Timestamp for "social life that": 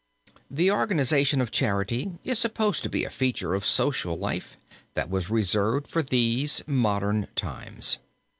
3.63-5.11